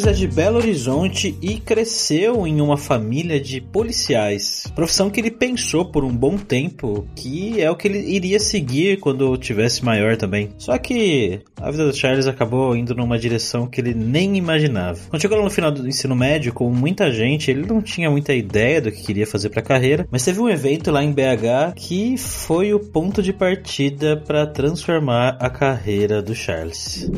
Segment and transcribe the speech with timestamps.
[0.00, 4.64] É de Belo Horizonte e cresceu em uma família de policiais.
[4.74, 8.98] Profissão que ele pensou por um bom tempo que é o que ele iria seguir
[8.98, 10.50] quando tivesse maior também.
[10.56, 14.98] Só que a vida do Charles acabou indo numa direção que ele nem imaginava.
[15.10, 18.32] Quando chegou lá no final do ensino médio, com muita gente, ele não tinha muita
[18.32, 21.74] ideia do que queria fazer para a carreira, mas teve um evento lá em BH
[21.76, 27.10] que foi o ponto de partida para transformar a carreira do Charles.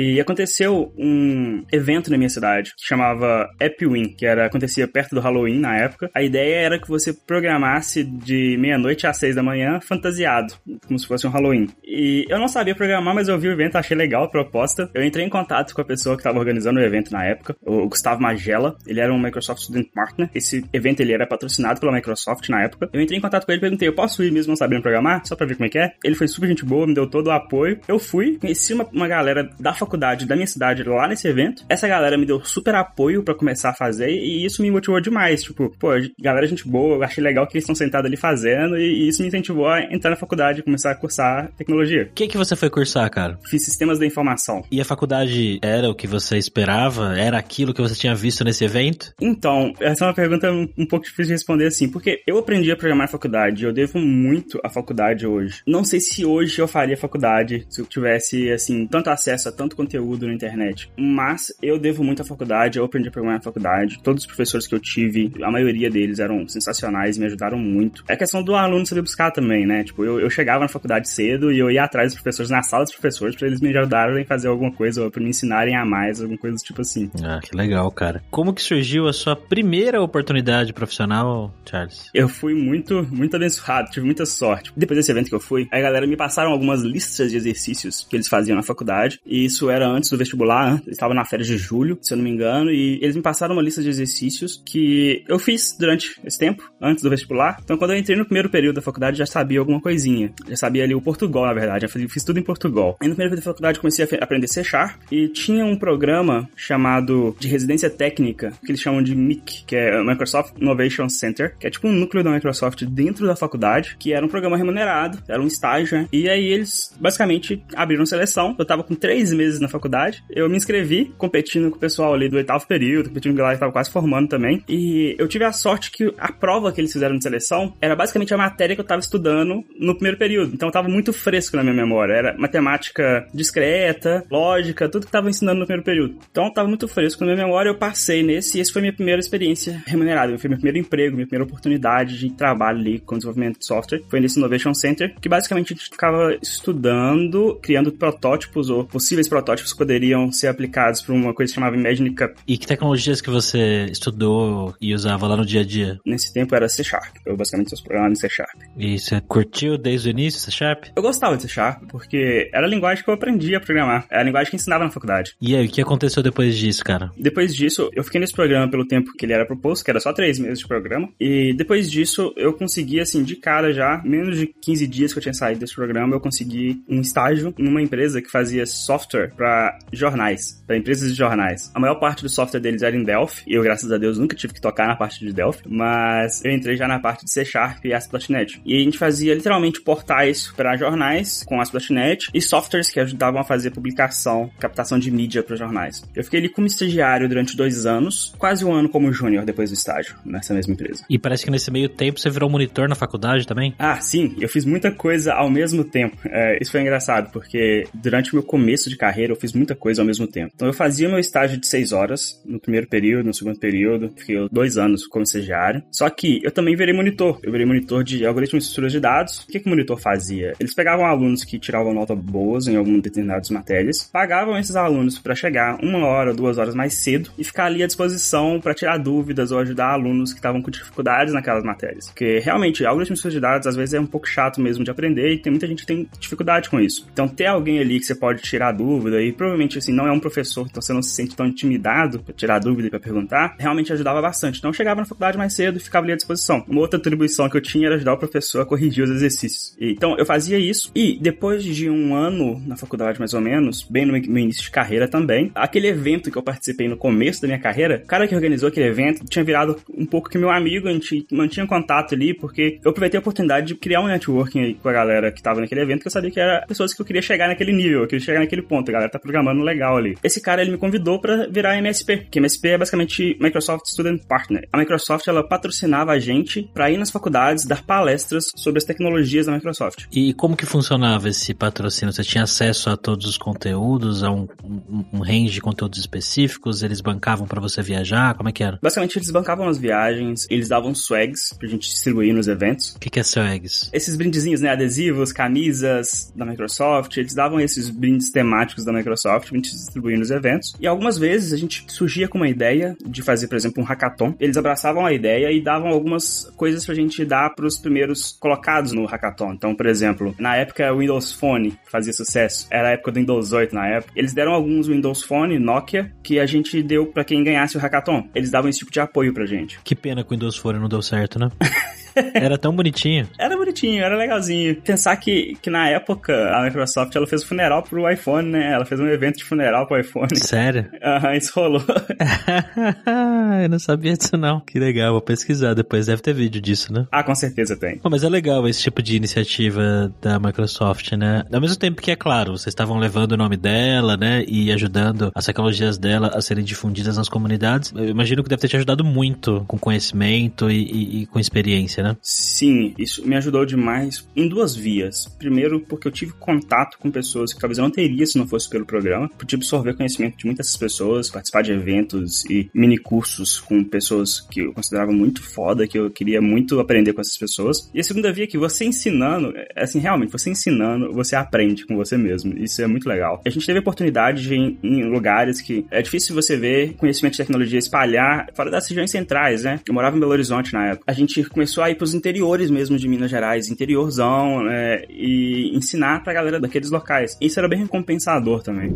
[0.00, 5.20] E aconteceu um evento na minha cidade que chamava Epwin, que era acontecia perto do
[5.20, 6.08] Halloween na época.
[6.14, 10.54] A ideia era que você programasse de meia-noite às seis da manhã fantasiado,
[10.86, 11.66] como se fosse um Halloween.
[11.84, 14.88] E eu não sabia programar, mas eu vi o evento, achei legal a proposta.
[14.94, 17.88] Eu entrei em contato com a pessoa que estava organizando o evento na época, o
[17.88, 18.76] Gustavo Magela.
[18.86, 20.30] Ele era um Microsoft Student Partner.
[20.32, 22.88] Esse evento ele era patrocinado pela Microsoft na época.
[22.92, 25.26] Eu entrei em contato com ele perguntei: eu posso ir mesmo não sabendo programar?
[25.26, 25.92] Só pra ver como é que é.
[26.04, 27.80] Ele foi super gente boa, me deu todo o apoio.
[27.88, 31.64] Eu fui, conheci uma, uma galera da faculdade faculdade da minha cidade lá nesse evento.
[31.68, 35.42] Essa galera me deu super apoio para começar a fazer e isso me motivou demais.
[35.42, 35.88] Tipo, pô,
[36.20, 39.28] galera, gente boa, eu achei legal que eles estão sentados ali fazendo e isso me
[39.28, 42.08] incentivou a entrar na faculdade e começar a cursar tecnologia.
[42.10, 43.38] O que, que você foi cursar, cara?
[43.44, 44.62] Fiz sistemas da informação.
[44.70, 47.18] E a faculdade era o que você esperava?
[47.18, 49.14] Era aquilo que você tinha visto nesse evento?
[49.20, 52.76] Então, essa é uma pergunta um pouco difícil de responder assim, porque eu aprendi a
[52.76, 55.62] programar na faculdade, eu devo muito à faculdade hoje.
[55.66, 59.76] Não sei se hoje eu faria faculdade se eu tivesse, assim, tanto acesso a tanto
[59.78, 60.90] conteúdo na internet.
[60.98, 63.98] Mas eu devo muito à faculdade, eu aprendi a programar na faculdade.
[64.02, 68.04] Todos os professores que eu tive, a maioria deles eram sensacionais, me ajudaram muito.
[68.08, 69.84] É questão do aluno saber buscar também, né?
[69.84, 72.84] Tipo, eu, eu chegava na faculdade cedo e eu ia atrás dos professores, na sala
[72.84, 75.84] dos professores, para eles me ajudarem a fazer alguma coisa, ou pra me ensinarem a
[75.84, 77.10] mais, alguma coisa do tipo assim.
[77.22, 78.22] Ah, que legal, cara.
[78.30, 82.10] Como que surgiu a sua primeira oportunidade profissional, Charles?
[82.12, 84.72] Eu fui muito, muito abençoado, tive muita sorte.
[84.76, 88.16] Depois desse evento que eu fui, a galera me passaram algumas listas de exercícios que
[88.16, 91.56] eles faziam na faculdade, e isso era antes do vestibular, eu estava na férias de
[91.56, 95.24] julho, se eu não me engano, e eles me passaram uma lista de exercícios que
[95.28, 97.58] eu fiz durante esse tempo, antes do vestibular.
[97.62, 100.32] Então, quando eu entrei no primeiro período da faculdade, já sabia alguma coisinha.
[100.48, 102.96] Já sabia ali o Portugal, na verdade, eu fiz, tudo em Portugal.
[103.02, 106.48] E no primeiro período da faculdade, comecei a aprender C Sharp, e tinha um programa
[106.56, 111.66] chamado de residência técnica, que eles chamam de MIC, que é Microsoft Innovation Center, que
[111.66, 115.40] é tipo um núcleo da Microsoft dentro da faculdade, que era um programa remunerado, era
[115.40, 116.08] um estágio, né?
[116.12, 118.54] E aí eles basicamente abriram seleção.
[118.58, 120.22] Eu tava com três meses na faculdade.
[120.30, 123.56] Eu me inscrevi competindo com o pessoal ali do oitavo período, competindo com a galera
[123.56, 124.62] que tava quase formando também.
[124.68, 128.34] E eu tive a sorte que a prova que eles fizeram de seleção era basicamente
[128.34, 130.52] a matéria que eu tava estudando no primeiro período.
[130.54, 132.12] Então tava muito fresco na minha memória.
[132.12, 136.16] Era matemática discreta, lógica, tudo que tava ensinando no primeiro período.
[136.30, 137.70] Então tava muito fresco na minha memória.
[137.70, 140.36] Eu passei nesse e esse foi minha primeira experiência remunerada.
[140.38, 144.02] Foi meu primeiro emprego, minha primeira oportunidade de trabalho ali com desenvolvimento de software.
[144.08, 149.37] Foi nesse Innovation Center, que basicamente a gente ficava estudando, criando protótipos ou possíveis protótipos
[149.42, 152.36] que poderiam ser aplicados para uma coisa chamada Imagine Cup.
[152.46, 155.98] E que tecnologias que você estudou e usava lá no dia a dia?
[156.04, 157.16] Nesse tempo era C Sharp.
[157.24, 158.60] Eu basicamente sou programando em C Sharp.
[158.76, 160.84] E você curtiu desde o início C Sharp?
[160.94, 164.06] Eu gostava de C Sharp, porque era a linguagem que eu aprendi a programar.
[164.10, 165.34] Era a linguagem que ensinava na faculdade.
[165.40, 167.10] E aí, o que aconteceu depois disso, cara?
[167.16, 170.12] Depois disso, eu fiquei nesse programa pelo tempo que ele era proposto, que era só
[170.12, 171.08] três meses de programa.
[171.20, 175.22] E depois disso, eu consegui, assim, de cara já, menos de 15 dias que eu
[175.22, 180.62] tinha saído desse programa, eu consegui um estágio numa empresa que fazia software para jornais,
[180.66, 181.70] para empresas de jornais.
[181.74, 184.36] A maior parte do software deles era em Delphi, e eu, graças a Deus, nunca
[184.36, 187.44] tive que tocar na parte de Delphi, mas eu entrei já na parte de C
[187.44, 188.60] Sharp e ASP.NET.
[188.64, 193.44] E a gente fazia literalmente portais para jornais com ASP.NET e softwares que ajudavam a
[193.44, 196.04] fazer publicação, captação de mídia para jornais.
[196.14, 199.74] Eu fiquei ali como estagiário durante dois anos, quase um ano como júnior depois do
[199.74, 201.04] estágio, nessa mesma empresa.
[201.08, 203.74] E parece que nesse meio tempo você virou monitor na faculdade também?
[203.78, 206.16] Ah, sim, eu fiz muita coisa ao mesmo tempo.
[206.26, 210.02] É, isso foi engraçado, porque durante o meu começo de carreira eu fiz muita coisa
[210.02, 210.52] ao mesmo tempo.
[210.54, 214.36] Então eu fazia meu estágio de seis horas no primeiro período, no segundo período, fiquei
[214.50, 215.82] dois anos como estagiário.
[215.90, 217.38] Só que eu também virei monitor.
[217.42, 219.40] Eu virei monitor de algoritmos e estruturas de dados.
[219.40, 220.54] O que, que o monitor fazia?
[220.58, 225.34] Eles pegavam alunos que tiravam nota boas em algumas determinadas matérias, pagavam esses alunos para
[225.34, 229.50] chegar uma hora, duas horas mais cedo e ficar ali à disposição para tirar dúvidas
[229.50, 232.06] ou ajudar alunos que estavam com dificuldades naquelas matérias.
[232.06, 234.90] Porque realmente, algoritmos e estruturas de dados às vezes é um pouco chato mesmo de
[234.90, 237.06] aprender e tem muita gente que tem dificuldade com isso.
[237.12, 240.12] Então ter alguém ali que você pode tirar dúvidas dúvida e provavelmente assim não é
[240.12, 243.56] um professor, então você não se sente tão intimidado para tirar dúvida e para perguntar,
[243.58, 244.58] realmente ajudava bastante.
[244.58, 246.64] Então eu chegava na faculdade mais cedo e ficava ali à disposição.
[246.68, 249.76] Uma outra atribuição que eu tinha era ajudar o professor a corrigir os exercícios.
[249.80, 254.04] Então eu fazia isso e depois de um ano na faculdade mais ou menos, bem
[254.04, 257.58] no meu início de carreira também, aquele evento que eu participei no começo da minha
[257.58, 260.92] carreira, o cara que organizou aquele evento tinha virado um pouco que meu amigo, a
[260.92, 264.88] gente mantinha contato ali porque eu aproveitei a oportunidade de criar um networking aí com
[264.88, 267.22] a galera que tava naquele evento, que eu sabia que era pessoas que eu queria
[267.22, 270.16] chegar naquele nível, eu queria chegar naquele ponto, a galera tá programando legal ali.
[270.22, 274.68] Esse cara, ele me convidou para virar MSP, que MSP é basicamente Microsoft Student Partner.
[274.72, 279.46] A Microsoft, ela patrocinava a gente para ir nas faculdades dar palestras sobre as tecnologias
[279.46, 280.06] da Microsoft.
[280.12, 282.12] E como que funcionava esse patrocínio?
[282.12, 286.82] Você tinha acesso a todos os conteúdos, a um, um, um range de conteúdos específicos?
[286.82, 288.34] Eles bancavam para você viajar?
[288.34, 288.78] Como é que era?
[288.82, 292.94] Basicamente, eles bancavam as viagens, eles davam swags pra gente distribuir nos eventos.
[292.94, 293.90] O que, que é swags?
[293.92, 294.70] Esses brindezinhos, né?
[294.70, 300.30] Adesivos, camisas da Microsoft, eles davam esses brindes temáticos da Microsoft pra gente distribuir nos
[300.30, 300.74] eventos.
[300.80, 304.34] E algumas vezes a gente surgia com uma ideia de fazer, por exemplo, um hackathon.
[304.40, 309.04] Eles abraçavam a ideia e davam algumas coisas pra gente dar pros primeiros colocados no
[309.06, 309.52] hackathon.
[309.52, 312.66] Então, por exemplo, na época o Windows Phone fazia sucesso.
[312.70, 314.12] Era a época do Windows 8 na época.
[314.16, 318.28] Eles deram alguns Windows Phone, Nokia, que a gente deu para quem ganhasse o hackathon.
[318.34, 319.78] Eles davam esse tipo de apoio pra gente.
[319.84, 321.50] Que pena que o Windows Phone não deu certo, né?
[322.34, 323.28] Era tão bonitinho.
[323.38, 324.76] Era bonitinho, era legalzinho.
[324.82, 328.72] Pensar que, que na época a Microsoft ela fez o funeral pro iPhone, né?
[328.72, 330.34] Ela fez um evento de funeral pro iPhone.
[330.36, 330.86] Sério?
[331.02, 331.82] Aham, isso rolou.
[333.62, 334.60] Eu não sabia disso não.
[334.60, 336.06] Que legal, vou pesquisar depois.
[336.06, 337.06] Deve ter vídeo disso, né?
[337.10, 337.98] Ah, com certeza tem.
[337.98, 341.44] Pô, mas é legal esse tipo de iniciativa da Microsoft, né?
[341.52, 344.44] Ao mesmo tempo que, é claro, vocês estavam levando o nome dela, né?
[344.46, 347.92] E ajudando as tecnologias dela a serem difundidas nas comunidades.
[347.94, 352.02] Eu imagino que deve ter te ajudado muito com conhecimento e, e, e com experiência,
[352.02, 352.07] né?
[352.22, 355.26] Sim, isso me ajudou demais em duas vias.
[355.38, 358.68] Primeiro, porque eu tive contato com pessoas que talvez eu não teria se não fosse
[358.68, 359.28] pelo programa.
[359.28, 364.60] Pude absorver conhecimento de muitas pessoas, participar de eventos e mini cursos com pessoas que
[364.60, 367.90] eu considerava muito foda, que eu queria muito aprender com essas pessoas.
[367.94, 371.86] E a segunda via é que você ensinando, é, assim, realmente, você ensinando, você aprende
[371.86, 372.56] com você mesmo.
[372.58, 373.40] Isso é muito legal.
[373.46, 377.38] A gente teve oportunidade de ir em lugares que é difícil você ver conhecimento de
[377.38, 379.80] tecnologia espalhar fora das regiões centrais, né?
[379.86, 381.04] Eu morava em Belo Horizonte na época.
[381.06, 385.04] A gente começou a ir pros interiores mesmo de Minas Gerais, interiorzão, né?
[385.08, 387.36] E ensinar pra galera daqueles locais.
[387.40, 388.94] Isso era bem recompensador também.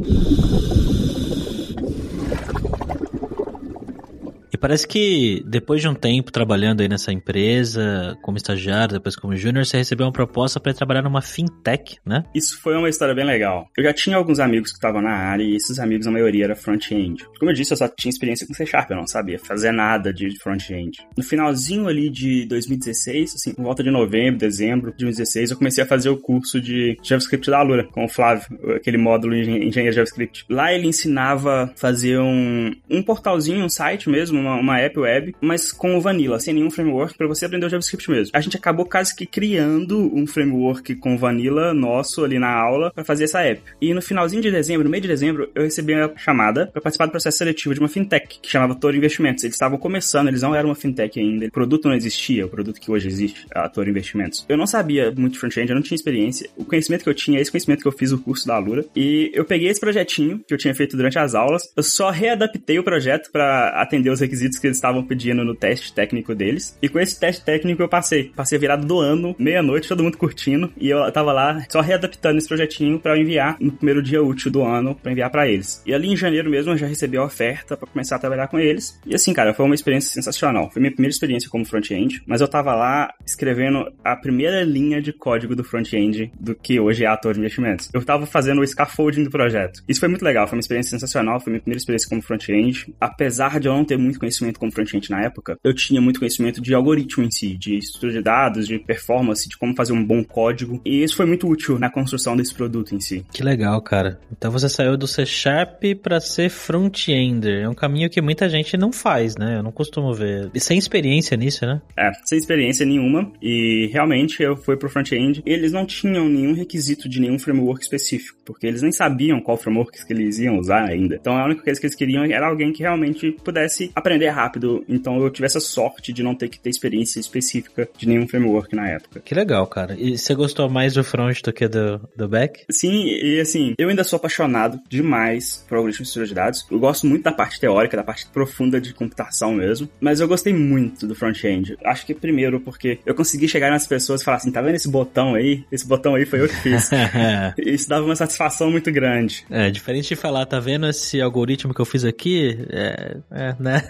[4.62, 9.67] Parece que depois de um tempo trabalhando aí nessa empresa, como estagiário, depois como júnior,
[9.67, 12.23] você recebeu uma proposta para trabalhar numa fintech, né?
[12.32, 13.69] Isso foi uma história bem legal.
[13.76, 16.55] Eu já tinha alguns amigos que estavam na área e esses amigos, a maioria, era
[16.55, 17.25] front-end.
[17.41, 20.14] Como eu disse, eu só tinha experiência com C Sharp, eu não sabia fazer nada
[20.14, 20.99] de front-end.
[21.17, 25.82] No finalzinho ali de 2016, assim, por volta de novembro, dezembro de 2016, eu comecei
[25.82, 29.91] a fazer o curso de JavaScript da Alura, com o Flávio, aquele módulo de engenharia
[29.91, 30.44] JavaScript.
[30.49, 35.34] Lá ele ensinava fazer um, um portalzinho, um site mesmo, uma uma, uma app web,
[35.40, 38.31] mas com o Vanilla, sem nenhum framework, para você aprender o JavaScript mesmo.
[38.34, 43.04] A gente acabou quase que criando um framework com Vanilla nosso ali na aula para
[43.04, 43.62] fazer essa app.
[43.81, 47.06] E no finalzinho de dezembro, no meio de dezembro, eu recebi a chamada para participar
[47.06, 49.44] do processo seletivo de uma fintech que chamava Toro Investimentos.
[49.44, 51.46] Eles estavam começando, eles não eram uma fintech ainda.
[51.46, 54.44] O produto não existia, o produto que hoje existe, a Toro Investimentos.
[54.49, 56.49] Eu não sabia muito front-end, eu não tinha experiência.
[56.56, 58.84] O conhecimento que eu tinha é esse conhecimento que eu fiz o curso da Alura.
[58.94, 62.78] E eu peguei esse projetinho que eu tinha feito durante as aulas, eu só readaptei
[62.78, 66.76] o projeto para atender os requisitos requisitos que eles estavam pedindo no teste técnico deles.
[66.82, 68.32] E com esse teste técnico eu passei.
[68.34, 70.72] Passei virado do ano, meia-noite, todo mundo curtindo.
[70.76, 74.62] E eu tava lá só readaptando esse projetinho para enviar no primeiro dia útil do
[74.62, 75.82] ano, para enviar para eles.
[75.87, 78.58] E ali em janeiro mesmo eu já recebi a oferta para começar a trabalhar com
[78.58, 79.00] eles.
[79.06, 80.70] E assim, cara, foi uma experiência sensacional.
[80.70, 85.12] Foi minha primeira experiência como front-end, mas eu tava lá escrevendo a primeira linha de
[85.12, 87.90] código do front-end do que hoje é ator de investimentos.
[87.92, 89.82] Eu tava fazendo o scaffolding do projeto.
[89.88, 92.92] Isso foi muito legal, foi uma experiência sensacional, foi minha primeira experiência como front-end.
[93.00, 96.19] Apesar de eu não ter muito conhecimento conhecimento como front-end na época, eu tinha muito
[96.19, 100.05] conhecimento de algoritmo em si, de estrutura de dados, de performance, de como fazer um
[100.05, 100.81] bom código.
[100.85, 103.25] E isso foi muito útil na construção desse produto em si.
[103.33, 104.19] Que legal, cara.
[104.31, 107.62] Então você saiu do C Sharp para ser front-ender.
[107.62, 109.59] É um caminho que muita gente não faz, né?
[109.59, 110.51] Eu não costumo ver.
[110.55, 111.81] E sem experiência nisso, né?
[111.97, 113.31] É, sem experiência nenhuma.
[113.43, 115.43] E realmente eu fui pro front-end.
[115.45, 120.05] Eles não tinham nenhum requisito de nenhum framework específico, porque eles nem sabiam qual framework
[120.05, 121.17] que eles iam usar ainda.
[121.17, 124.85] Então a única coisa que eles queriam era alguém que realmente pudesse aprender aprender rápido.
[124.88, 128.75] Então eu tive essa sorte de não ter que ter experiência específica de nenhum framework
[128.75, 129.21] na época.
[129.21, 129.97] Que legal, cara.
[129.99, 132.64] E você gostou mais do front do que do, do back?
[132.71, 136.66] Sim, e assim, eu ainda sou apaixonado demais por algoritmos de de dados.
[136.71, 140.52] Eu gosto muito da parte teórica, da parte profunda de computação mesmo, mas eu gostei
[140.52, 141.76] muito do front-end.
[141.85, 144.88] Acho que primeiro porque eu consegui chegar nas pessoas e falar assim, tá vendo esse
[144.88, 145.64] botão aí?
[145.71, 146.90] Esse botão aí foi eu que fiz.
[147.59, 149.45] Isso dava uma satisfação muito grande.
[149.50, 152.59] É, diferente de falar, tá vendo esse algoritmo que eu fiz aqui?
[152.71, 153.83] É, é né?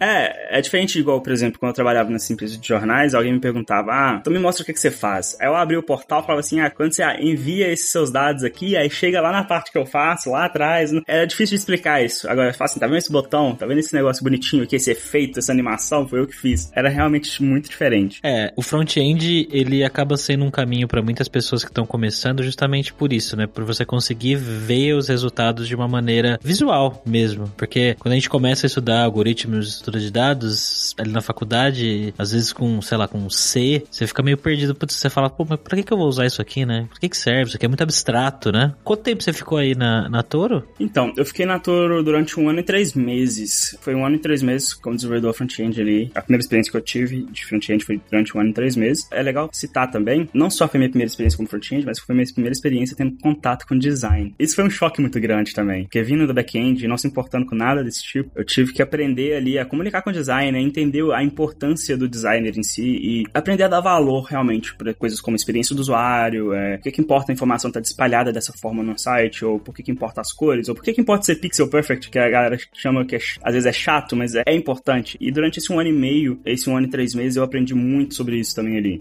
[0.00, 3.40] É, é diferente igual, por exemplo, quando eu trabalhava nessa empresa de jornais, alguém me
[3.40, 5.36] perguntava, ah, então me mostra o que, que você faz.
[5.40, 8.44] Aí eu abri o portal e falava assim, ah, quando você envia esses seus dados
[8.44, 12.04] aqui, aí chega lá na parte que eu faço, lá atrás, era difícil de explicar
[12.04, 12.28] isso.
[12.28, 13.54] Agora, fala assim, tá vendo esse botão?
[13.54, 16.06] Tá vendo esse negócio bonitinho aqui, esse efeito, essa animação?
[16.06, 16.70] Foi eu que fiz.
[16.74, 18.20] Era realmente muito diferente.
[18.22, 22.92] É, o front-end, ele acaba sendo um caminho para muitas pessoas que estão começando justamente
[22.92, 23.46] por isso, né?
[23.46, 27.48] Por você conseguir ver os resultados de uma maneira visual mesmo.
[27.56, 32.12] Porque quando a gente começa a estudar algoritmos de estudo de dados, ali na faculdade,
[32.18, 34.74] às vezes com, sei lá, com C, você fica meio perdido.
[34.74, 36.86] Putz, você fala, pô, mas pra que, que eu vou usar isso aqui, né?
[36.90, 37.48] Pra que, que serve?
[37.48, 38.74] Isso aqui é muito abstrato, né?
[38.84, 40.66] Quanto tempo você ficou aí na, na Toro?
[40.78, 43.76] Então, eu fiquei na Toro durante um ano e três meses.
[43.80, 46.10] Foi um ano e três meses como desenvolvedor front-end ali.
[46.14, 49.06] A primeira experiência que eu tive de front-end foi durante um ano e três meses.
[49.10, 52.26] É legal citar também, não só foi minha primeira experiência como front-end, mas foi minha
[52.26, 54.34] primeira experiência tendo contato com design.
[54.38, 57.54] Isso foi um choque muito grande também, porque vindo do back-end não se importando com
[57.54, 61.22] nada desse tipo, eu tive que aprender ali a comunicar com o designer, entender a
[61.22, 65.74] importância do designer em si e aprender a dar valor realmente para coisas como experiência
[65.74, 68.98] do usuário, é, por que, que importa a informação estar tá espalhada dessa forma no
[68.98, 71.68] site, ou por que, que importa as cores, ou por que, que importa ser pixel
[71.68, 75.16] perfect, que a galera chama que é, às vezes é chato, mas é, é importante.
[75.20, 77.74] E durante esse um ano e meio, esse um ano e três meses, eu aprendi
[77.74, 79.00] muito sobre isso também ali.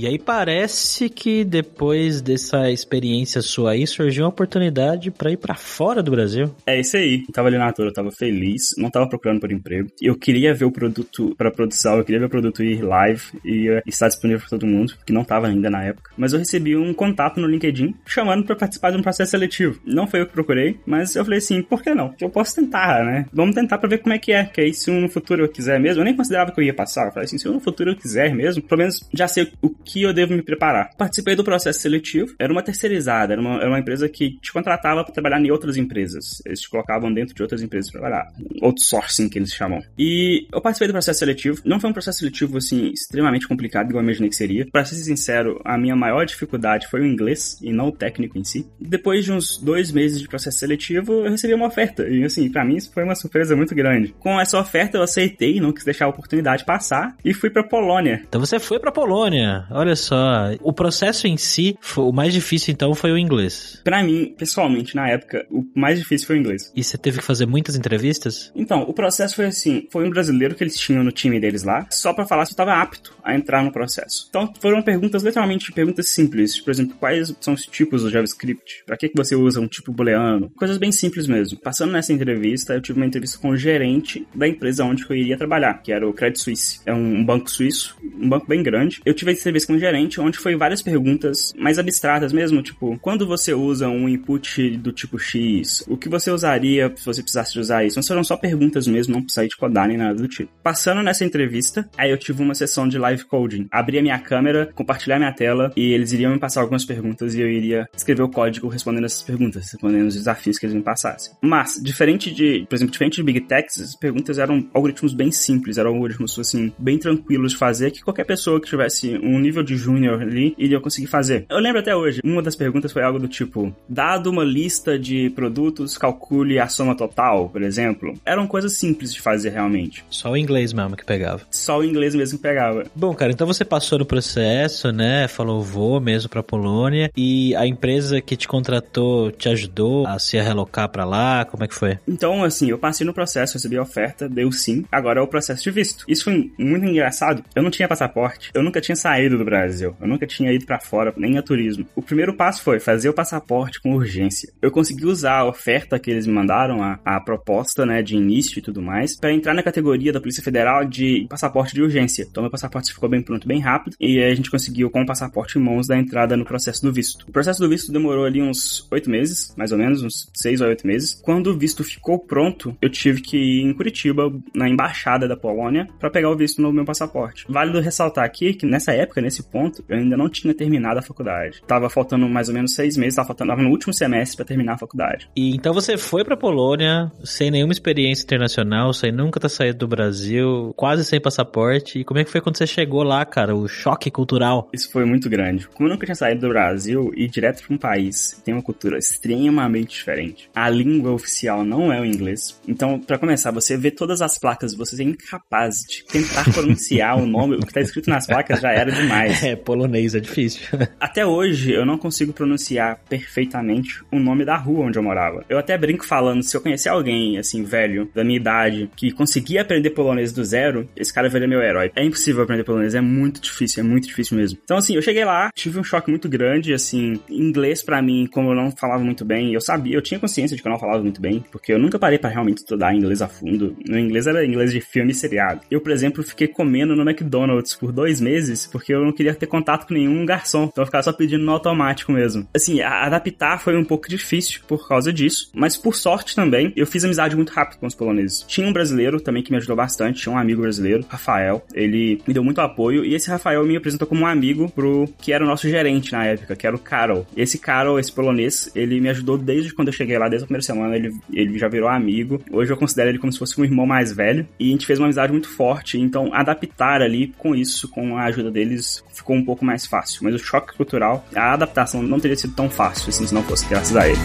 [0.00, 5.56] E aí parece que depois dessa experiência sua aí surgiu uma oportunidade para ir para
[5.56, 6.54] fora do Brasil.
[6.64, 7.24] É isso aí.
[7.26, 9.90] Eu tava ali na tour, eu tava feliz, não tava procurando por emprego.
[10.00, 13.82] Eu queria ver o produto para produção, eu queria ver o produto ir live e
[13.88, 16.12] estar disponível para todo mundo, que não tava ainda na época.
[16.16, 19.80] Mas eu recebi um contato no LinkedIn chamando para participar de um processo seletivo.
[19.84, 22.14] Não foi eu que procurei, mas eu falei assim, por que não?
[22.20, 23.26] Eu posso tentar, né?
[23.32, 25.80] Vamos tentar para ver como é que é, que aí se no futuro eu quiser
[25.80, 27.06] mesmo, eu nem considerava que eu ia passar.
[27.06, 30.02] Eu falei assim, se no futuro eu quiser mesmo, pelo menos já sei o que
[30.02, 30.90] eu devo me preparar.
[30.96, 35.02] Participei do processo seletivo, era uma terceirizada, era uma, era uma empresa que te contratava
[35.02, 36.42] para trabalhar em outras empresas.
[36.44, 38.32] Eles te colocavam dentro de outras empresas para trabalhar.
[38.62, 39.80] Outsourcing, que eles chamam.
[39.98, 41.62] E eu participei do processo seletivo.
[41.64, 44.66] Não foi um processo seletivo, assim, extremamente complicado, igual eu imaginei que seria.
[44.70, 48.44] Pra ser sincero, a minha maior dificuldade foi o inglês e não o técnico em
[48.44, 48.66] si.
[48.78, 52.06] Depois de uns dois meses de processo seletivo, eu recebi uma oferta.
[52.08, 54.14] E, assim, para mim isso foi uma surpresa muito grande.
[54.18, 58.22] Com essa oferta, eu aceitei, não quis deixar a oportunidade passar e fui pra Polônia.
[58.28, 59.66] Então você foi pra Polônia.
[59.78, 63.80] Olha só, o processo em si, o mais difícil então foi o inglês.
[63.84, 66.72] Para mim, pessoalmente, na época, o mais difícil foi o inglês.
[66.74, 68.50] E você teve que fazer muitas entrevistas?
[68.56, 71.86] Então, o processo foi assim, foi um brasileiro que eles tinham no time deles lá,
[71.92, 74.26] só para falar se eu tava apto a entrar no processo.
[74.28, 76.58] Então, foram perguntas, literalmente, perguntas simples.
[76.58, 78.82] Por exemplo, quais são os tipos do JavaScript?
[78.84, 80.50] Para que, que você usa um tipo booleano?
[80.56, 81.56] Coisas bem simples mesmo.
[81.60, 85.38] Passando nessa entrevista, eu tive uma entrevista com o gerente da empresa onde eu iria
[85.38, 86.80] trabalhar, que era o Credit Suisse.
[86.84, 89.00] É um banco suíço, um banco bem grande.
[89.06, 93.26] Eu tive a entrevista com gerente onde foi várias perguntas mais abstratas mesmo, tipo, quando
[93.26, 97.84] você usa um input do tipo X, o que você usaria se você precisasse usar
[97.84, 97.96] isso?
[97.96, 100.50] Não foram só perguntas mesmo, não precisei de codar nem nada do tipo.
[100.62, 103.68] Passando nessa entrevista, aí eu tive uma sessão de live coding.
[103.70, 107.40] Abri a minha câmera, compartilhar minha tela e eles iriam me passar algumas perguntas e
[107.40, 111.34] eu iria escrever o código respondendo essas perguntas, respondendo os desafios que eles me passassem.
[111.42, 115.76] Mas, diferente de, por exemplo, diferente de Big Techs, as perguntas eram algoritmos bem simples,
[115.76, 119.76] eram algoritmos, assim, bem tranquilos de fazer, que qualquer pessoa que tivesse um nível de
[119.76, 121.46] júnior ali iria conseguir fazer.
[121.48, 125.30] Eu lembro até hoje, uma das perguntas foi algo do tipo: dado uma lista de
[125.30, 128.14] produtos, calcule a soma total, por exemplo.
[128.24, 130.04] Eram coisas simples de fazer realmente.
[130.10, 131.42] Só o inglês mesmo que pegava.
[131.50, 132.84] Só o inglês mesmo que pegava.
[132.94, 135.28] Bom, cara, então você passou no processo, né?
[135.28, 140.38] Falou vou mesmo pra Polônia e a empresa que te contratou te ajudou a se
[140.40, 141.44] relocar para lá?
[141.44, 141.98] Como é que foi?
[142.06, 144.84] Então, assim, eu passei no processo, recebi a oferta, deu sim.
[144.90, 146.04] Agora é o processo de visto.
[146.08, 147.44] Isso foi muito engraçado.
[147.54, 149.96] Eu não tinha passaporte, eu nunca tinha saído do Brasil.
[150.00, 151.86] Eu nunca tinha ido para fora, nem a turismo.
[151.94, 154.52] O primeiro passo foi fazer o passaporte com urgência.
[154.60, 158.58] Eu consegui usar a oferta que eles me mandaram, a, a proposta, né, de início
[158.58, 162.26] e tudo mais, para entrar na categoria da Polícia Federal de passaporte de urgência.
[162.28, 165.58] Então, meu passaporte ficou bem pronto, bem rápido, e a gente conseguiu, com o passaporte
[165.58, 167.24] em mãos, dar entrada no processo do visto.
[167.28, 170.68] O processo do visto demorou ali uns oito meses, mais ou menos, uns seis ou
[170.68, 171.20] oito meses.
[171.22, 175.88] Quando o visto ficou pronto, eu tive que ir em Curitiba, na embaixada da Polônia,
[175.98, 177.46] para pegar o visto no meu passaporte.
[177.48, 181.62] Válido ressaltar aqui que nessa época, nesse ponto, eu ainda não tinha terminado a faculdade.
[181.66, 184.74] Tava faltando mais ou menos seis meses, tava faltando tava no último semestre para terminar
[184.74, 185.28] a faculdade.
[185.34, 189.88] E então você foi pra Polônia sem nenhuma experiência internacional, sem nunca ter saído do
[189.88, 192.00] Brasil, quase sem passaporte.
[192.00, 193.56] E como é que foi quando você chegou lá, cara?
[193.56, 194.68] O choque cultural?
[194.72, 195.66] Isso foi muito grande.
[195.68, 198.62] Como eu nunca tinha saído do Brasil e direto para um país que tem uma
[198.62, 202.60] cultura extremamente diferente, a língua oficial não é o inglês.
[202.66, 207.26] Então, para começar, você vê todas as placas, você é incapaz de tentar pronunciar o
[207.26, 209.27] nome, o que tá escrito nas placas já era demais.
[209.42, 210.62] É, polonês é difícil.
[210.98, 215.44] Até hoje, eu não consigo pronunciar perfeitamente o nome da rua onde eu morava.
[215.48, 219.62] Eu até brinco falando, se eu conhecer alguém, assim, velho, da minha idade, que conseguia
[219.62, 221.90] aprender polonês do zero, esse cara seria meu herói.
[221.94, 224.58] É impossível aprender polonês, é muito difícil, é muito difícil mesmo.
[224.62, 228.50] Então, assim, eu cheguei lá, tive um choque muito grande, assim, inglês para mim, como
[228.50, 231.02] eu não falava muito bem, eu sabia, eu tinha consciência de que eu não falava
[231.02, 233.76] muito bem, porque eu nunca parei para realmente estudar inglês a fundo.
[233.86, 235.60] No inglês era inglês de filme e seriado.
[235.70, 239.46] Eu, por exemplo, fiquei comendo no McDonald's por dois meses, porque eu não queria ter
[239.46, 242.46] contato com nenhum garçom, então eu ficava só pedindo no automático mesmo.
[242.54, 247.04] Assim, adaptar foi um pouco difícil por causa disso, mas por sorte também, eu fiz
[247.04, 248.44] amizade muito rápido com os poloneses.
[248.46, 252.34] Tinha um brasileiro também que me ajudou bastante, tinha um amigo brasileiro, Rafael, ele me
[252.34, 255.46] deu muito apoio, e esse Rafael me apresentou como um amigo pro que era o
[255.46, 257.26] nosso gerente na época, que era o Karol.
[257.36, 260.62] Esse Karol, esse polonês, ele me ajudou desde quando eu cheguei lá, desde a primeira
[260.62, 262.40] semana, ele, ele já virou amigo.
[262.50, 264.98] Hoje eu considero ele como se fosse um irmão mais velho, e a gente fez
[264.98, 269.44] uma amizade muito forte, então adaptar ali com isso, com a ajuda deles, ficou um
[269.44, 270.20] pouco mais fácil.
[270.22, 273.66] Mas o choque cultural, a adaptação não teria sido tão fácil assim, se não fosse
[273.66, 274.20] graças a eles.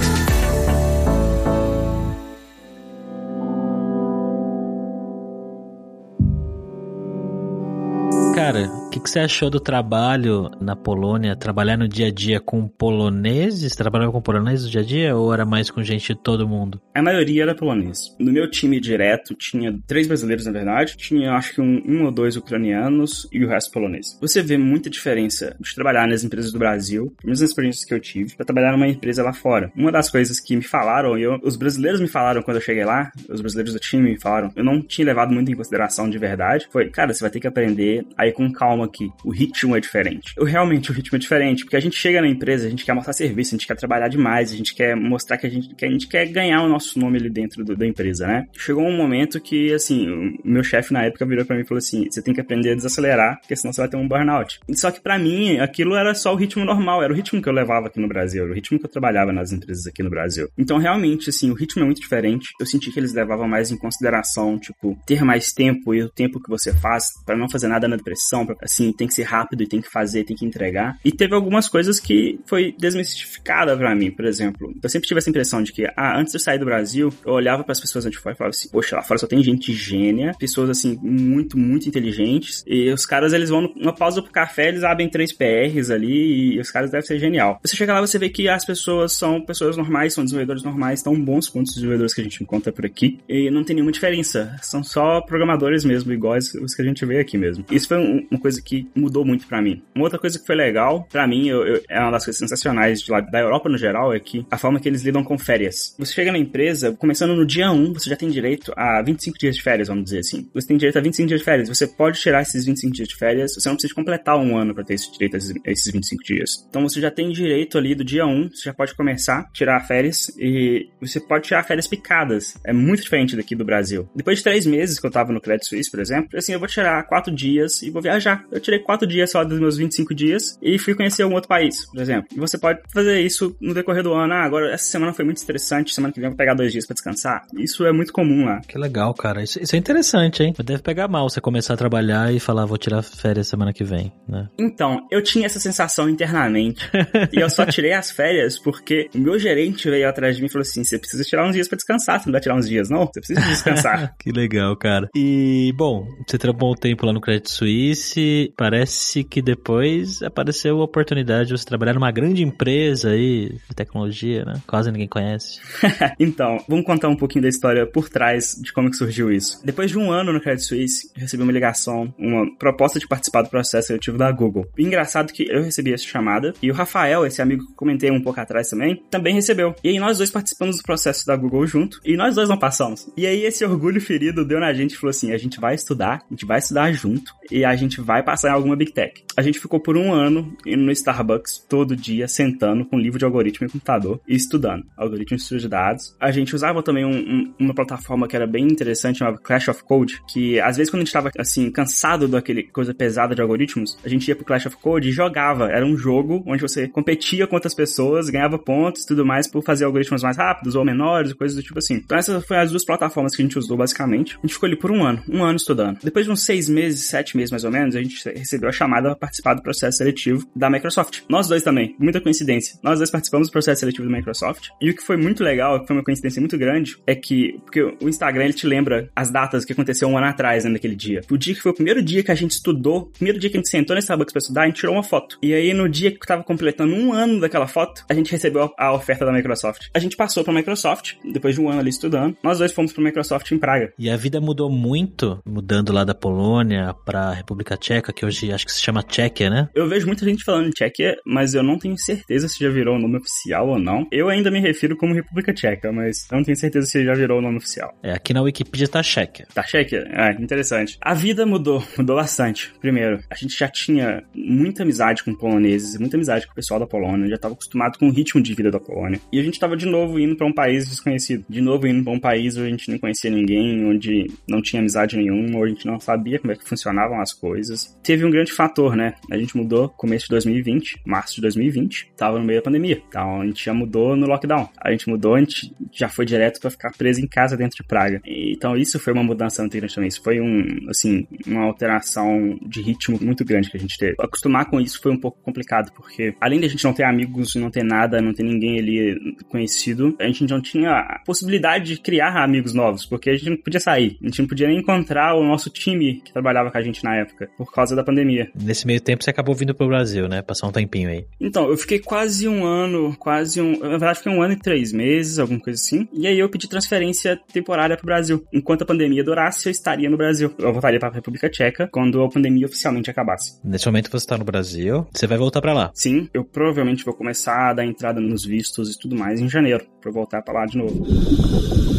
[8.36, 11.36] Cara, que, que, você achou do trabalho na Polônia?
[11.36, 13.76] Trabalhar no dia a dia com poloneses?
[13.76, 16.80] Trabalhava com poloneses no dia a dia ou era mais com gente de todo mundo?
[16.94, 18.16] A maioria era polonês.
[18.20, 20.96] No meu time direto tinha três brasileiros, na verdade.
[20.96, 24.16] Tinha acho que um, um ou dois ucranianos e o resto polonês.
[24.22, 28.00] Você vê muita diferença de trabalhar nas empresas do Brasil, as mesmas experiências que eu
[28.00, 29.72] tive, para trabalhar numa empresa lá fora.
[29.76, 33.12] Uma das coisas que me falaram, eu, os brasileiros me falaram quando eu cheguei lá,
[33.28, 36.68] os brasileiros do time me falaram, eu não tinha levado muito em consideração de verdade,
[36.72, 39.10] foi, cara, você vai ter que aprender aí com calma aqui.
[39.24, 40.34] O ritmo é diferente.
[40.38, 42.94] Eu, realmente, o ritmo é diferente, porque a gente chega na empresa, a gente quer
[42.94, 45.86] mostrar serviço, a gente quer trabalhar demais, a gente quer mostrar que a gente, que
[45.86, 48.46] a gente quer ganhar o nosso nome ali dentro do, da empresa, né?
[48.58, 51.80] Chegou um momento que, assim, o meu chefe na época virou para mim e falou
[51.80, 54.60] assim: você tem que aprender a desacelerar, porque senão você vai ter um burnout.
[54.74, 57.54] Só que para mim, aquilo era só o ritmo normal, era o ritmo que eu
[57.54, 60.50] levava aqui no Brasil, o ritmo que eu trabalhava nas empresas aqui no Brasil.
[60.58, 62.50] Então, realmente, assim, o ritmo é muito diferente.
[62.60, 66.42] Eu senti que eles levavam mais em consideração, tipo, ter mais tempo e o tempo
[66.42, 69.64] que você faz para não fazer nada na depressão, pra, assim, tem que ser rápido
[69.64, 70.98] e tem que fazer, tem que entregar.
[71.06, 74.74] E teve algumas coisas que foi desmistificada para mim, por exemplo.
[74.82, 77.34] Eu sempre tive essa impressão de que, ah, antes de eu sair do Brasil, eu
[77.34, 79.72] olhava para as pessoas onde fora e falava assim, poxa, lá fora só tem gente
[79.74, 84.70] gênia, pessoas assim, muito, muito inteligentes, e os caras, eles vão numa pausa pro café,
[84.70, 87.60] eles abrem três PRs ali, e os caras devem ser genial.
[87.64, 91.20] Você chega lá, você vê que as pessoas são pessoas normais, são desenvolvedores normais, tão
[91.20, 94.56] bons quanto os desenvolvedores que a gente encontra por aqui, e não tem nenhuma diferença.
[94.62, 97.66] São só programadores mesmo, iguais os que a gente vê aqui mesmo.
[97.70, 97.98] Isso foi
[98.30, 99.82] uma coisa que mudou muito para mim.
[99.96, 103.02] Uma outra coisa que foi legal, para mim, eu, eu, é uma das coisas sensacionais
[103.02, 105.96] de lá, da Europa no geral, é que a forma que eles lidam com férias.
[105.98, 109.56] Você chega na empresa, começando no dia 1, você já tem direito a 25 dias
[109.56, 110.50] de férias, vamos dizer assim.
[110.54, 111.70] Você tem direito a 25 dias de férias.
[111.70, 114.84] Você pode tirar esses 25 dias de férias, você não precisa completar um ano para
[114.84, 116.66] ter esse direito a esses 25 dias.
[116.70, 119.80] Então você já tem direito ali do dia 1, você já pode começar a tirar
[119.82, 122.56] férias e você pode tirar férias picadas.
[122.66, 124.10] É muito diferente daqui do Brasil.
[124.16, 126.68] Depois de três meses que eu tava no Credit Suisse, por exemplo, assim, eu vou
[126.68, 128.46] tirar quatro dias e vou viajar.
[128.54, 131.86] Eu tirei quatro dias só dos meus 25 dias e fui conhecer um outro país,
[131.86, 132.28] por exemplo.
[132.36, 134.34] E você pode fazer isso no decorrer do ano.
[134.34, 136.86] Ah, agora essa semana foi muito estressante, semana que vem eu vou pegar dois dias
[136.86, 137.42] para descansar.
[137.58, 138.62] Isso é muito comum lá.
[138.68, 139.44] Que legal, cara.
[139.44, 140.54] Isso, isso é interessante, hein?
[140.64, 144.12] Deve pegar mal você começar a trabalhar e falar, vou tirar férias semana que vem,
[144.28, 144.48] né?
[144.60, 146.90] Então, eu tinha essa sensação internamente.
[147.32, 150.52] e eu só tirei as férias porque o meu gerente veio atrás de mim e
[150.52, 152.90] falou assim: você precisa tirar uns dias para descansar, você não vai tirar uns dias,
[152.90, 153.06] não?
[153.06, 154.16] Você precisa descansar.
[154.20, 155.10] que legal, cara.
[155.16, 158.22] E, bom, você trabalhou um tempo lá no Credit Suisse,
[158.56, 164.46] parece que depois apareceu a oportunidade de você trabalhar numa grande empresa aí de tecnologia,
[164.46, 164.62] né?
[164.68, 165.60] Quase ninguém conhece.
[166.20, 169.60] então, vamos contar um pouquinho da história por trás de como que surgiu isso.
[169.64, 173.50] Depois de um ano no Credit Suisse, recebi uma ligação, uma proposta de participar do
[173.50, 174.68] processo seletivo da Google.
[174.78, 178.22] E engraçado que eu recebi essa chamada e o Rafael, esse amigo que comentei um
[178.22, 179.76] pouco atrás também, também recebeu.
[179.84, 183.10] E aí nós dois participamos do processo da Google junto e nós dois não passamos.
[183.16, 186.24] E aí esse orgulho ferido deu na gente e falou assim: a gente vai estudar,
[186.26, 189.24] a gente vai estudar junto e a gente vai vai passar em alguma Big Tech.
[189.36, 193.20] A gente ficou por um ano indo no Starbucks todo dia, sentando com um livro
[193.20, 196.16] de algoritmo e computador e estudando algoritmo de estudo de dados.
[196.20, 199.84] A gente usava também um, um, uma plataforma que era bem interessante, chamada Clash of
[199.84, 203.98] Code, que às vezes quando a gente tava, assim, cansado daquele coisa pesada de algoritmos,
[204.04, 205.68] a gente ia pro Clash of Code e jogava.
[205.70, 209.64] Era um jogo onde você competia com outras pessoas, ganhava pontos e tudo mais por
[209.64, 211.96] fazer algoritmos mais rápidos ou menores, coisas do tipo assim.
[211.96, 214.38] Então essas foram as duas plataformas que a gente usou basicamente.
[214.38, 216.00] A gente ficou ali por um ano, um ano estudando.
[216.04, 219.10] Depois de uns seis meses, sete meses mais ou menos, a gente recebeu a chamada
[219.10, 221.22] para participar do processo seletivo da Microsoft.
[221.30, 222.78] Nós dois também, muita coincidência.
[222.84, 224.70] Nós dois participamos do processo seletivo da Microsoft.
[224.82, 227.82] E o que foi muito legal, que foi uma coincidência muito grande, é que, porque
[227.82, 231.22] o Instagram ele te lembra as datas que aconteceu um ano atrás, né, naquele dia.
[231.30, 233.60] O dia que foi o primeiro dia que a gente estudou, primeiro dia que a
[233.60, 235.38] gente sentou nesse Starbucks pra estudar, a gente tirou uma foto.
[235.42, 238.94] E aí, no dia que tava completando um ano daquela foto, a gente recebeu a
[238.94, 239.88] oferta da Microsoft.
[239.94, 242.36] A gente passou pra Microsoft, depois de um ano ali estudando.
[242.44, 243.94] Nós dois fomos pra Microsoft em Praga.
[243.98, 248.66] E a vida mudou muito, mudando lá da Polônia pra República Tcheca, que hoje acho
[248.66, 249.70] que se chama Tchequia, né?
[249.74, 253.00] Eu vejo muita gente falando Tchequia, mas eu não tenho certeza se já virou o
[253.00, 254.06] nome oficial ou não.
[254.12, 257.40] Eu ainda me refiro como República Tcheca, mas eu não tenho certeza se já virou
[257.40, 257.98] o nome oficial.
[258.04, 259.48] É, aqui na Wikipedia tá Tchequia.
[259.54, 260.08] Tá Tchequia?
[260.12, 260.98] É, interessante.
[261.02, 262.74] A vida mudou, mudou bastante.
[262.82, 266.88] Primeiro, a gente já tinha muita amizade com poloneses, muita amizade com o pessoal da
[266.88, 269.20] Polônia, já estava acostumado com o ritmo de vida da Polônia.
[269.32, 272.14] E a gente estava de novo indo para um país desconhecido, de novo indo para
[272.14, 275.68] um país onde a gente não conhecia ninguém, onde não tinha amizade nenhuma, onde a
[275.68, 277.93] gente não sabia como é que funcionavam as coisas.
[278.02, 279.16] Teve um grande fator, né?
[279.32, 283.02] A gente mudou começo de 2020, março de 2020, tava no meio da pandemia.
[283.08, 284.70] Então a gente já mudou no lockdown.
[284.78, 287.84] A gente mudou, a gente já foi direto para ficar preso em casa dentro de
[287.84, 288.22] Praga.
[288.26, 290.08] Então isso foi uma mudança muito grande também.
[290.10, 294.16] Isso foi um, assim, uma alteração de ritmo muito grande que a gente teve.
[294.20, 297.56] Acostumar com isso foi um pouco complicado, porque além de a gente não ter amigos,
[297.56, 302.02] não ter nada, não ter ninguém ali conhecido, a gente não tinha a possibilidade de
[302.02, 305.36] criar amigos novos, porque a gente não podia sair, a gente não podia nem encontrar
[305.36, 308.50] o nosso time que trabalhava com a gente na época, por causa da pandemia.
[308.56, 310.42] Nesse meio tempo você acabou vindo pro Brasil, né?
[310.42, 311.26] Passar um tempinho aí.
[311.40, 313.80] Então, eu fiquei quase um ano, quase um.
[313.80, 316.08] Na verdade, fiquei um ano e três meses, alguma coisa assim.
[316.14, 318.44] E aí eu pedi transferência temporária pro Brasil.
[318.54, 320.54] Enquanto a pandemia durasse, eu estaria no Brasil.
[320.58, 323.60] Eu voltaria pra República Tcheca quando a pandemia oficialmente acabasse.
[323.64, 325.92] Nesse momento você tá no Brasil, você vai voltar para lá?
[325.94, 329.86] Sim, eu provavelmente vou começar a dar entrada nos vistos e tudo mais em janeiro,
[330.02, 331.93] pra eu voltar pra lá de novo.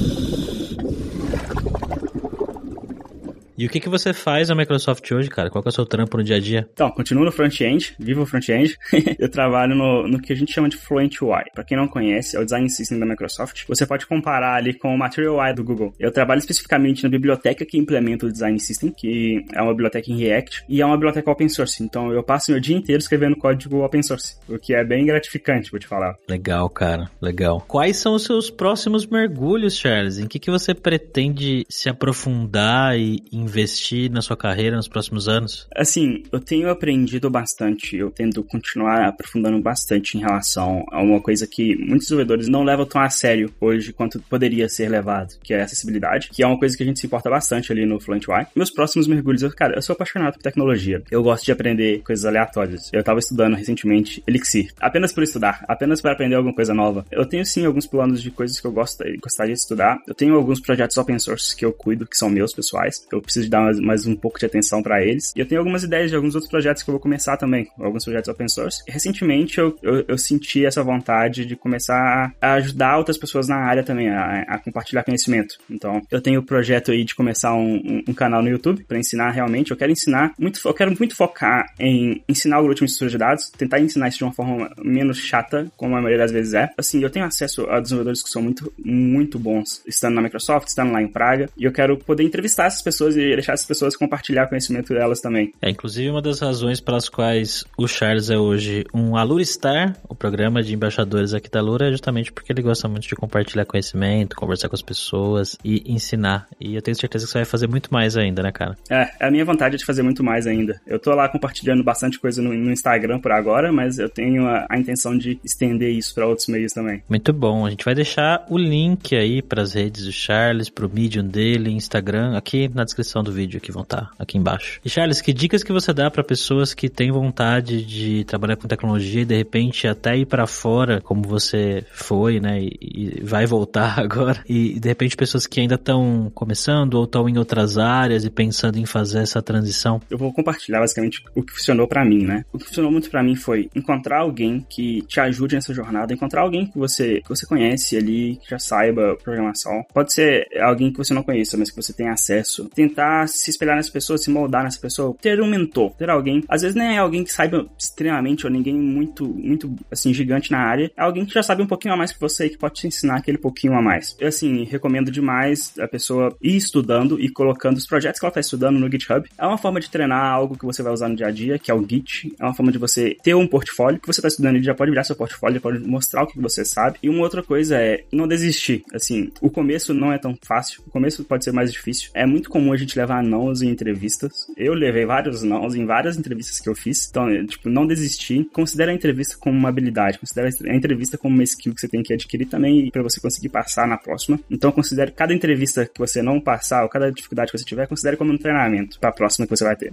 [3.57, 5.49] E o que, que você faz na Microsoft hoje, cara?
[5.49, 6.69] Qual que é o seu trampo no dia a dia?
[6.73, 8.77] Então, continuo no front-end, vivo o front-end.
[9.19, 11.45] eu trabalho no, no que a gente chama de Fluent UI.
[11.55, 13.65] Pra quem não conhece, é o design system da Microsoft.
[13.69, 15.95] Você pode comparar ali com o Material UI do Google.
[16.01, 20.17] Eu trabalho especificamente na biblioteca que implementa o design system, que é uma biblioteca em
[20.17, 21.83] React, e é uma biblioteca open source.
[21.83, 25.71] Então, eu passo meu dia inteiro escrevendo código open source, o que é bem gratificante,
[25.71, 26.17] vou te falar.
[26.29, 27.09] Legal, cara.
[27.21, 27.65] Legal.
[27.69, 30.19] Quais são os seus próximos mergulhos, Charles?
[30.19, 35.67] Em que, que você pretende se aprofundar e investir na sua carreira nos próximos anos?
[35.75, 41.47] Assim, eu tenho aprendido bastante, eu tento continuar aprofundando bastante em relação a uma coisa
[41.47, 45.61] que muitos desenvolvedores não levam tão a sério hoje quanto poderia ser levado, que é
[45.61, 48.27] a acessibilidade, que é uma coisa que a gente se importa bastante ali no Fluent
[48.29, 48.47] UI.
[48.55, 51.03] Meus próximos mergulhos, cara, eu sou apaixonado por tecnologia.
[51.11, 52.91] Eu gosto de aprender coisas aleatórias.
[52.93, 57.05] Eu tava estudando recentemente Elixir, apenas por estudar, apenas para aprender alguma coisa nova.
[57.11, 59.99] Eu tenho sim alguns planos de coisas que eu gosto, gostaria de estudar.
[60.07, 63.07] Eu tenho alguns projetos open source que eu cuido, que são meus pessoais.
[63.13, 65.33] Eu preciso dar mais, mais um pouco de atenção para eles.
[65.35, 68.05] E eu tenho algumas ideias de alguns outros projetos que eu vou começar também, alguns
[68.05, 68.83] projetos open source.
[68.87, 73.83] Recentemente eu, eu, eu senti essa vontade de começar a ajudar outras pessoas na área
[73.83, 75.57] também, a, a compartilhar conhecimento.
[75.69, 78.99] Então, eu tenho o projeto aí de começar um, um, um canal no YouTube para
[78.99, 79.71] ensinar realmente.
[79.71, 83.51] Eu quero ensinar muito, eu quero muito focar em ensinar algoritmos de estudo de dados,
[83.51, 86.71] tentar ensinar isso de uma forma menos chata, como a maioria das vezes é.
[86.79, 90.93] Assim, eu tenho acesso a desenvolvedores que são muito, muito bons, estando na Microsoft, estando
[90.93, 94.47] lá em Praga, e eu quero poder entrevistar essas pessoas e deixar essas pessoas compartilhar
[94.47, 95.53] conhecimento delas também.
[95.61, 100.63] É, inclusive uma das razões pelas quais o Charles é hoje um Aluristar, o programa
[100.63, 104.69] de embaixadores aqui da Lura, é justamente porque ele gosta muito de compartilhar conhecimento, conversar
[104.69, 106.47] com as pessoas e ensinar.
[106.61, 108.77] E eu tenho certeza que você vai fazer muito mais ainda, né, cara?
[108.91, 110.81] É, a minha vontade é de fazer muito mais ainda.
[110.87, 114.67] Eu tô lá compartilhando bastante coisa no, no Instagram por agora, mas eu tenho a,
[114.69, 117.03] a intenção de estender isso para outros meios também.
[117.09, 117.67] Muito bom.
[117.67, 121.71] A gente vai deixar o link aí para as redes do Charles, pro Medium dele,
[121.71, 124.81] Instagram, aqui na descrição do vídeo que vão estar aqui embaixo.
[124.85, 128.69] E Charles, que dicas que você dá para pessoas que têm vontade de trabalhar com
[128.69, 133.47] tecnologia e de repente até ir para fora, como você foi, né, e, e vai
[133.47, 138.25] voltar agora, e de repente pessoas que ainda estão começando ou estão em outras áreas
[138.25, 140.01] e pensando em fazer essa transição?
[140.11, 142.45] Eu vou compartilhar basicamente o que funcionou para mim, né?
[142.53, 146.43] O que funcionou muito para mim foi encontrar alguém que te ajude nessa jornada, encontrar
[146.43, 149.85] alguém que você que você conhece ali, que já saiba programação.
[149.93, 152.69] Pode ser alguém que você não conheça, mas que você tenha acesso.
[152.75, 156.43] Tentar tentar se espelhar nessa pessoa, se moldar nessa pessoa, ter um mentor, ter alguém,
[156.49, 160.59] às vezes nem é alguém que saiba extremamente ou ninguém muito, muito, assim, gigante na
[160.59, 162.75] área, é alguém que já sabe um pouquinho a mais que você e que pode
[162.75, 164.17] te ensinar aquele pouquinho a mais.
[164.19, 168.41] Eu, assim, recomendo demais a pessoa ir estudando e colocando os projetos que ela está
[168.41, 169.29] estudando no GitHub.
[169.37, 171.71] É uma forma de treinar algo que você vai usar no dia a dia, que
[171.71, 172.35] é o Git.
[172.39, 174.91] É uma forma de você ter um portfólio que você está estudando, ele já pode
[174.91, 176.99] virar seu portfólio, pode mostrar o que você sabe.
[177.03, 178.85] E uma outra coisa é não desistir.
[178.93, 182.11] Assim, o começo não é tão fácil, o começo pode ser mais difícil.
[182.15, 184.33] É muito comum a gente levar nãos em entrevistas.
[184.57, 187.09] Eu levei vários nãos em várias entrevistas que eu fiz.
[187.09, 188.45] Então, é, tipo, não desistir.
[188.53, 192.03] Considera a entrevista como uma habilidade, considera a entrevista como uma skill que você tem
[192.03, 194.39] que adquirir também para você conseguir passar na próxima.
[194.51, 198.17] Então, considere cada entrevista que você não passar, ou cada dificuldade que você tiver, considere
[198.17, 199.93] como um treinamento para a próxima que você vai ter.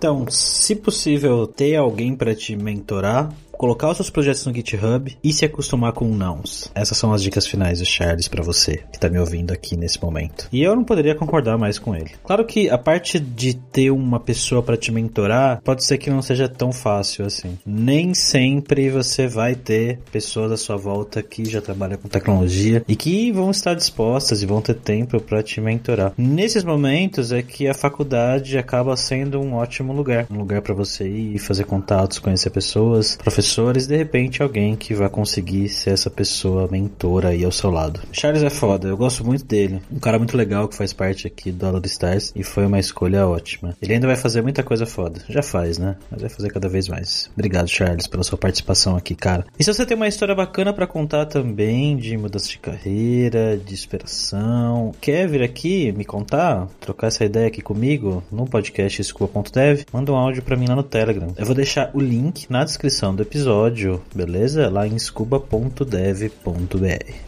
[0.00, 3.30] Então, se possível, ter alguém para te mentorar,
[3.60, 6.72] colocar os seus projetos no GitHub e se acostumar com nãos.
[6.74, 10.02] Essas são as dicas finais do Charles para você que tá me ouvindo aqui nesse
[10.02, 10.48] momento.
[10.50, 12.12] E eu não poderia concordar mais com ele.
[12.24, 16.22] Claro que a parte de ter uma pessoa para te mentorar pode ser que não
[16.22, 17.58] seja tão fácil assim.
[17.66, 22.96] Nem sempre você vai ter pessoas à sua volta que já trabalham com tecnologia e
[22.96, 26.14] que vão estar dispostas e vão ter tempo para te mentorar.
[26.16, 31.06] Nesses momentos é que a faculdade acaba sendo um ótimo lugar, um lugar para você
[31.06, 36.08] ir fazer contatos, conhecer pessoas, professores professores, de repente alguém que vai conseguir ser essa
[36.08, 38.00] pessoa mentora aí ao seu lado.
[38.12, 39.82] Charles é foda, eu gosto muito dele.
[39.90, 43.26] Um cara muito legal que faz parte aqui do Aula Stars e foi uma escolha
[43.26, 43.76] ótima.
[43.82, 45.22] Ele ainda vai fazer muita coisa foda.
[45.28, 45.96] Já faz, né?
[46.10, 47.28] Mas vai fazer cada vez mais.
[47.34, 49.44] Obrigado, Charles, pela sua participação aqui, cara.
[49.58, 53.74] E se você tem uma história bacana para contar também de mudança de carreira, de
[53.74, 60.12] inspiração, quer vir aqui me contar, trocar essa ideia aqui comigo no podcast escola.dev, manda
[60.12, 61.34] um áudio para mim lá no Telegram.
[61.36, 64.68] Eu vou deixar o link na descrição do episódio episódio, beleza?
[64.68, 65.84] Lá em scuba.dev.br.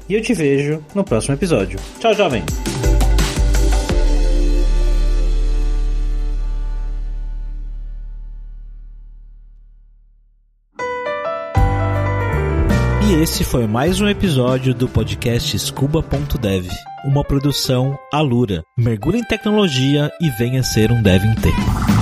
[0.08, 1.78] E eu te vejo no próximo episódio.
[1.98, 2.42] Tchau, jovem!
[13.08, 16.66] E esse foi mais um episódio do podcast Scuba.dev,
[17.06, 18.62] uma produção Alura.
[18.76, 22.01] Mergulhe em tecnologia e venha ser um dev em tempo.